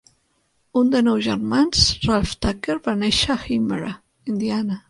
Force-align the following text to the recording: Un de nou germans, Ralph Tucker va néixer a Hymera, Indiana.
Un 0.79 0.87
de 0.95 1.01
nou 1.07 1.19
germans, 1.25 1.83
Ralph 2.07 2.33
Tucker 2.47 2.79
va 2.91 2.99
néixer 3.05 3.37
a 3.37 3.39
Hymera, 3.47 3.95
Indiana. 4.35 4.79